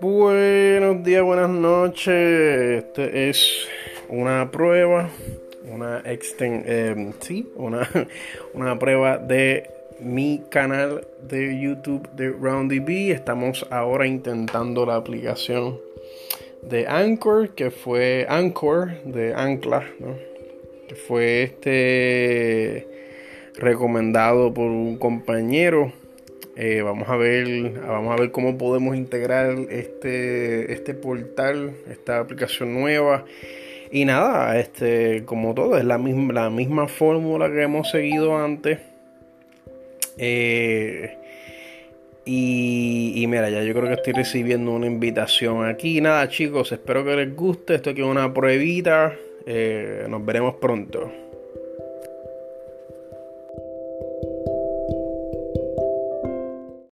[0.00, 2.84] Buenos días, buenas noches.
[2.84, 3.68] Este es
[4.08, 5.08] una prueba,
[5.72, 7.88] una exten eh, sí, una,
[8.54, 13.12] una prueba de mi canal de YouTube de RoundyB.
[13.12, 15.78] Estamos ahora intentando la aplicación
[16.62, 20.16] de Anchor, que fue Anchor de Ancla, ¿no?
[20.88, 22.88] que fue este
[23.58, 25.92] recomendado por un compañero
[26.56, 32.72] eh, vamos a ver, vamos a ver cómo podemos integrar este, este portal, esta aplicación
[32.72, 33.26] nueva.
[33.90, 38.78] Y nada, este, como todo, es la misma, la misma fórmula que hemos seguido antes.
[40.16, 41.16] Eh,
[42.24, 46.00] y, mira, ya yo creo que estoy recibiendo una invitación aquí.
[46.00, 47.74] Nada, chicos, espero que les guste.
[47.76, 49.14] Esto aquí es una pruebita.
[49.44, 51.25] Eh, nos veremos pronto.